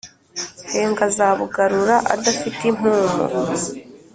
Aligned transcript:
henga, 0.71 1.03
azabugarura 1.09 1.95
adafite 2.13 2.61
impumu, 2.71 3.23